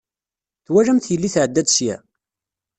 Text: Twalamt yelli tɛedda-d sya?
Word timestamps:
Twalamt 0.65 1.09
yelli 1.11 1.29
tɛedda-d 1.35 1.69
sya? 1.75 1.95